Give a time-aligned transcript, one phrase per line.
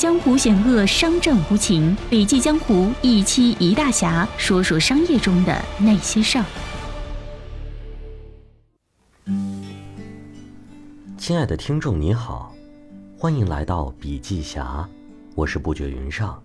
[0.00, 1.94] 江湖险恶，商战无情。
[2.08, 6.44] 笔记江湖一期一大侠，说说商业中的那些事儿。
[11.18, 12.54] 亲爱的听众，你好，
[13.18, 14.88] 欢迎来到笔记侠，
[15.34, 16.42] 我是不觉云上。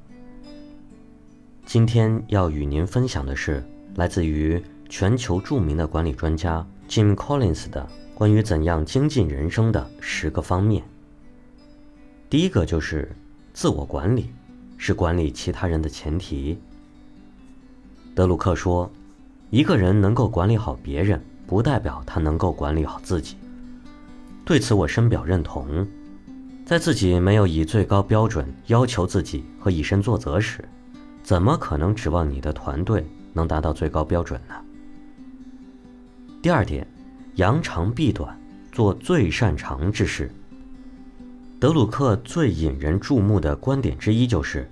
[1.66, 3.66] 今天要与您分享的是
[3.96, 10.84] 来自于全球著名的管理专家 Jim Collins 的关于怎样精进人生的十个方面。
[12.30, 13.10] 第一个就是
[13.56, 14.32] 自我管理，
[14.76, 16.60] 是管理其他人的前提。
[18.14, 18.92] 德鲁克说，
[19.50, 23.38] 一个人能够管理好别人，不代表他能够管理好自己。
[24.44, 25.88] 对此我深表认同。
[26.66, 30.68] 在自己没有以最高标准要求自己和以身作则时，
[31.24, 34.56] 怎么可能指望你的团队能达到最高标准呢？
[36.42, 36.86] 第二点，
[37.36, 38.38] 扬长避短，
[38.74, 40.30] 做最擅长之事。
[41.66, 44.70] 德鲁克最引人注目的观点之一就是：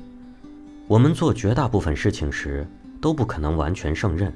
[0.85, 2.67] 我们做绝大部分事情时
[3.02, 4.31] 都不可能完全胜任。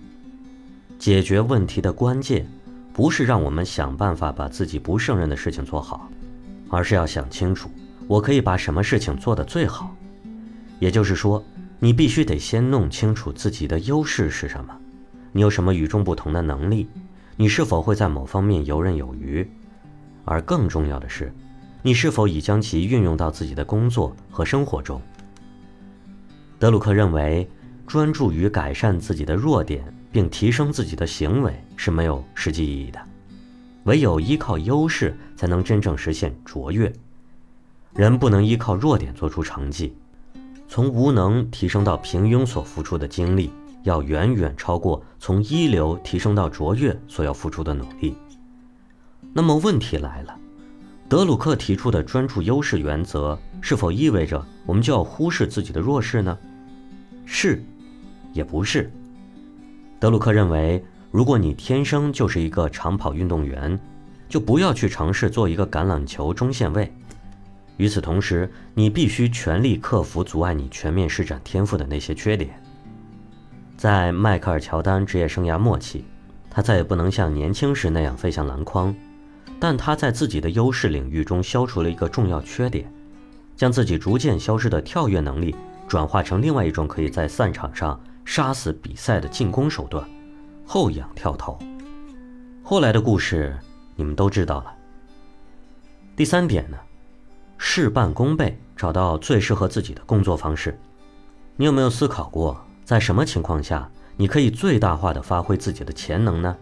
[0.97, 2.47] 解决问题的关键，
[2.91, 6.09] 不是让我们想办法把自己不胜任的事情做好，
[6.67, 7.69] 而是要想清楚
[8.07, 9.95] 我可以把什么事情做得最好。
[10.79, 11.43] 也就是说，
[11.77, 14.75] 你必须得先弄清楚自己的优势是什么，
[15.31, 16.89] 你有什么与众不同的能力，
[17.35, 19.47] 你是否会在某方面游刃有余，
[20.25, 21.31] 而更重要的是。
[21.87, 25.01] 你是否已将其运用到自己的工作和生活中？
[26.59, 27.49] 德鲁克认为，
[27.87, 32.99] 专注于改善自己的弱点并提升自己的行为是没有实际意义的，
[33.85, 36.91] 唯有依靠优势才能真正实现卓越。
[37.93, 39.95] 人不能依靠弱点做出成绩，
[40.67, 43.49] 从无能提升到平庸所付出的精力，
[43.83, 48.13] 要远远超过从一流提升到卓越所要付出的努力。
[49.31, 50.37] 那么问题来了。
[51.09, 56.37] 德鲁克提出的专注优势原则，是否意味着我们就要忽视自己的弱势呢？
[57.25, 57.63] 是，
[58.33, 58.91] 也不是。
[60.01, 63.79] 德鲁克认为，如果你天生就是一个长跑运动员，
[64.27, 66.93] 就不要去尝试做一个橄榄球中线位。
[67.77, 72.61] 与此同时，你必须全力克服阻碍你全面施展天赋的那些缺点。
[73.77, 76.03] 在迈克尔·乔丹职业生涯末期，
[76.49, 78.93] 他再也不能像年轻时那样飞向篮筐。
[79.59, 82.91] 但他在自己的优势领域中消除了一个重要缺点，
[83.55, 85.55] 将自己逐渐消失的跳跃能力
[85.87, 90.07] 转化成另外一种可以在赛场上杀死比赛的进攻手段——
[90.65, 91.57] 后仰跳投。
[92.61, 93.57] 后来的故事
[93.95, 94.73] 你们都知道了。
[96.15, 96.77] 第三点呢，
[97.57, 100.77] 事半功倍，找到最适合自己的工作方式。
[101.55, 106.55] 你有没有思考过，在什么情况下你可以最大化的发挥自己的潜能呢？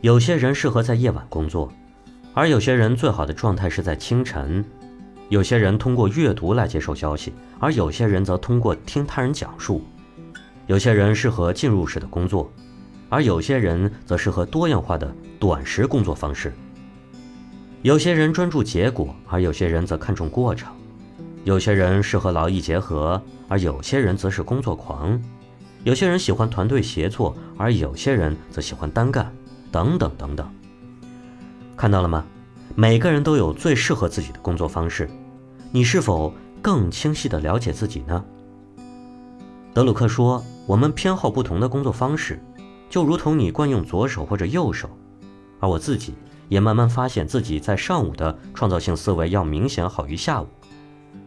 [0.00, 1.72] 有些人适合在夜晚工作。
[2.34, 4.64] 而有些人最好的状态是在清晨，
[5.28, 9.82] 有些人通过阅读来接受消息，而有些人则通过听他人讲述。
[10.66, 12.52] 有些人适合进入式的工作，
[13.08, 16.52] 而有些人则适合多样化的短时工作方式。
[17.82, 20.74] 有些人专注结果，而有些人则看重过程。
[21.44, 25.22] 有些人适合劳逸结合，而有些人则是工作狂。
[25.84, 29.30] 有些人喜欢团队协作，而有些人则喜欢单干，
[29.70, 30.48] 等等等等。
[31.76, 32.24] 看到了吗？
[32.76, 35.08] 每个人都有最适合自己的工作方式，
[35.70, 38.24] 你是否更清晰地了解自己呢？
[39.72, 42.40] 德鲁克说：“我们偏好不同的工作方式，
[42.88, 44.88] 就如同你惯用左手或者右手。”
[45.60, 46.14] 而我自己
[46.48, 50.46] 也慢慢发现自己在上午的创造性思维要明显好于下午，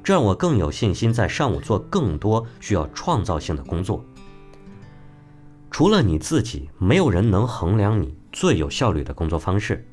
[0.04, 4.04] 这让我更有信心在上午做更多需要创造性的工作。
[5.72, 9.86] 除了你自己，没有人能衡量你最有效率的工作方式。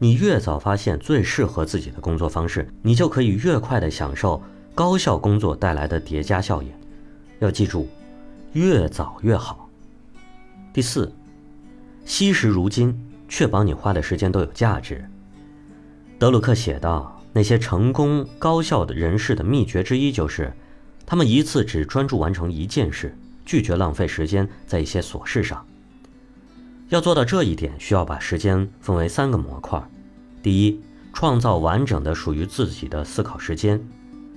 [0.00, 4.40] 你越早发现最适合自己的工作方式，你就可以越快地享受
[4.74, 6.70] 高效工作带来的叠加效应。
[7.40, 7.88] 要记住，
[8.52, 9.68] 越早越好。
[10.72, 11.12] 第四，
[12.04, 12.96] 惜时如金，
[13.28, 15.04] 确保你花的时间都有价值。
[16.16, 20.52] 德鲁克写道：“那些成功高效的人士的秘诀之一就是，
[21.04, 25.64] 他们一次只专注完成一件事，拒绝浪费时间在一些琐事上。”
[26.88, 29.82] 要做到这一点，需要把时间分为三个模块。
[30.42, 30.80] 第一，
[31.12, 33.78] 创造完整的属于自己的思考时间，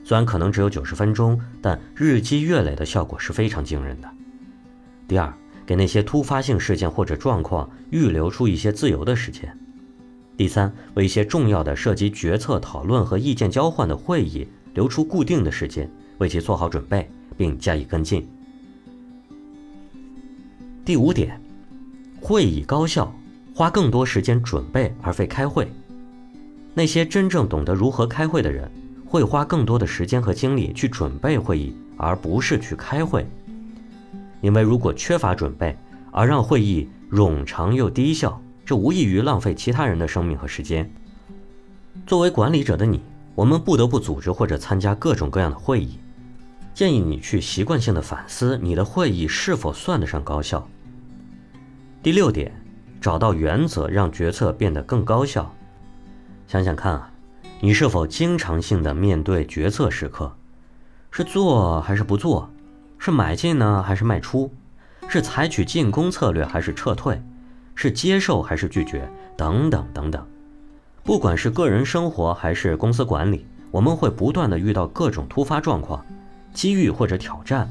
[0.03, 4.09] 虽然可能只有九十分钟，但日积月累的效果是非常惊人的。
[5.07, 5.33] 第二，
[5.65, 9.57] 给那些突发性事件或者状况预留出一些自由的时间。
[10.36, 18.27] 第三，为一些重要的涉及决策讨论和意见交换的会议留出固定的时间，为其做好准备并加以跟进。
[20.83, 21.42] 第五点。
[22.21, 23.12] 会议高效，
[23.56, 25.68] 花更多时间准备而非开会。
[26.75, 28.69] 那些真正懂得如何开会的人，
[29.06, 33.27] 会花更多的时间和精力去准备会议，而不是去开会。
[34.39, 35.75] 因为如果缺乏准备，
[36.12, 40.89] 而让会议冗长又低效，这无异于浪费其他人的生命和时间。
[42.06, 43.01] 作为管理者的你，
[43.33, 45.97] 我们不得不组织或者参加各种各样的会议。
[46.74, 50.65] 建议你去习惯性的反思你的会议是否算得上高效。
[52.03, 52.51] 第六点，
[53.00, 55.53] 找到原则，让决策变得更高效。
[56.48, 57.12] 想想看啊，
[57.59, 60.36] 你是否经常性的面对决策时刻？
[61.12, 62.50] 是做还是不做？
[62.98, 64.51] 是买进呢还是卖出？
[65.07, 67.21] 是采取进攻策略还是撤退？
[67.75, 69.07] 是接受还是拒绝？
[69.38, 70.25] 等等等等。
[71.03, 76.03] 不管是个人生活还是公司管理，我们会不断的遇到各种突发状况。
[76.51, 77.69] 机遇或者挑战，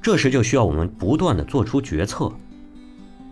[0.00, 2.32] 这时就需要我们不断的做出决策。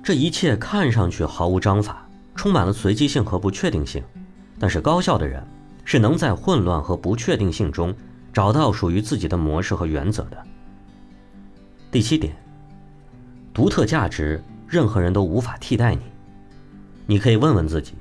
[0.03, 2.05] 这一切看上去毫无章法，
[2.35, 4.03] 充满了随机性和不确定性。
[4.59, 5.41] 但是高效的人
[5.85, 7.95] 是能在混乱和不确定性中
[8.33, 10.43] 找到属于自己的模式和原则的。
[11.91, 12.35] 第七点，
[13.55, 16.03] 独特价值，任何人都无法替代你。
[17.07, 17.95] 你可以问问自己，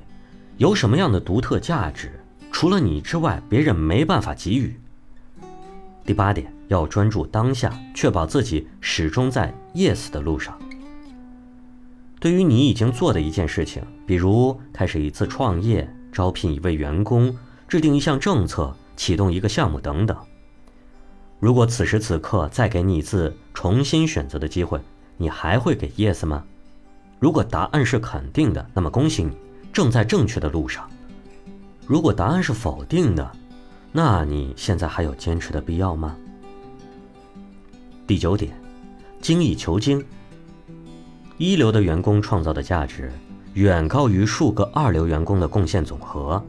[0.56, 2.20] 有什么样的独特价值，
[2.50, 4.74] 除了你之外，别人没办法给予。
[6.04, 6.52] 第八点。
[6.68, 10.58] 要专注当下，确保自己始终在 yes 的路上。
[12.22, 17.36] 对于你已经做的一件事情，比如开始一次创业、招聘一位员工、
[17.66, 20.16] 制定一项政策、启动一个项目等等，
[21.40, 24.80] 如果此时此刻再给你一次重新选择的机会，
[25.16, 26.44] 你还会给 yes 吗？
[27.18, 29.32] 如果答案是肯定的，那么恭喜你，
[29.72, 30.84] 正在正确的路上；
[31.88, 33.32] 如果答案是否定的，
[33.90, 36.16] 那你现在还有坚持的必要吗？
[38.06, 38.56] 第九点，
[39.20, 40.00] 精益求精。
[41.38, 43.10] 一流的员工创造的价值
[43.54, 46.42] 远高于数个二流员工的贡献总和。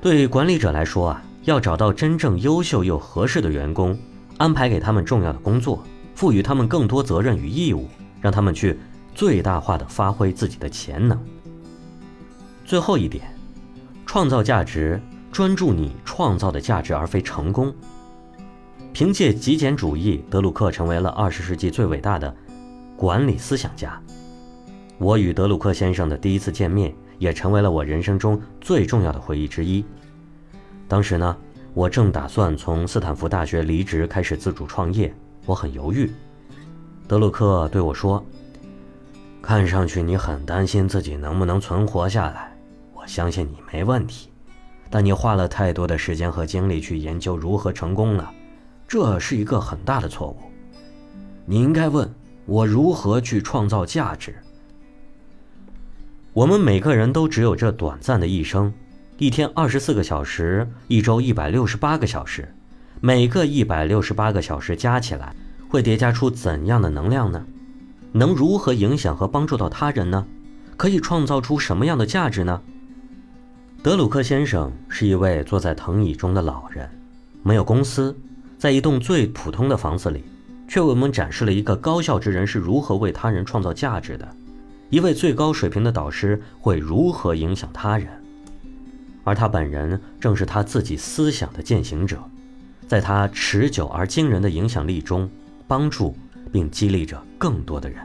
[0.00, 3.96] 对管理者来说啊，要找到真正优秀又合适的员工，
[4.38, 5.82] 安排给他们重要的工作，
[6.14, 7.88] 赋予他们更多责任与义务，
[8.20, 8.78] 让他们去
[9.14, 11.18] 最大化的发挥自己的潜能。
[12.64, 13.24] 最后一点，
[14.04, 15.00] 创造价值，
[15.32, 17.74] 专注你创造的价值，而非成功。
[18.92, 22.34] 凭借极简主义，德鲁克成为了二十世纪最伟大的
[22.96, 24.00] 管理思想家。
[24.98, 29.84] 我与德鲁克先生的第一次见面，也成为了我人生中最重要的回忆之一。
[30.88, 31.36] 当时呢，
[31.74, 35.14] 我正打算从斯坦福大学离职，开始自主创业，
[35.44, 36.10] 我很犹豫。
[37.06, 38.24] 德鲁克对我说
[39.42, 42.56] ：“看上去你很担心自己能不能存活下来，
[42.94, 44.30] 我相信你没问题，
[44.88, 48.32] 但你花了太多的时间和精力去研究如何成功了。”
[48.88, 50.36] 这是一个很大的错误。
[51.44, 52.08] 你应该问
[52.46, 54.34] 我如何去创造价值。
[56.32, 58.72] 我们每个人都只有这短暂的一生，
[59.18, 62.54] 一天二十四个小时，一周一百六十八个小时，
[63.00, 65.34] 每个一百六十八个小时加起来
[65.68, 67.44] 会叠加出怎样的能量呢？
[68.12, 70.26] 能如何影响和帮助到他人呢？
[70.76, 72.62] 可以创造出什么样的价值呢？
[73.82, 76.88] 德鲁克先生是一位坐在藤椅中的老人，
[77.42, 78.16] 没有公司。
[78.58, 80.24] 在一栋最普通的房子里，
[80.68, 84.28] 却为我们展示了一个高效之人是如何为他人创造价值的，
[84.90, 88.08] 一位最高水平的导师会如何影响他人，
[89.24, 92.18] 而他本人正是他自己思想的践行者，
[92.86, 95.28] 在他持久而惊人的影响力中，
[95.66, 96.16] 帮助
[96.52, 97.98] 并激励着更多的人。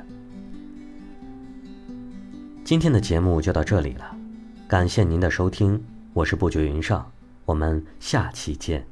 [2.63, 4.15] 今天的节目就到这里了，
[4.67, 5.83] 感谢您的收听，
[6.13, 7.11] 我是不觉云上，
[7.45, 8.85] 我们下期见。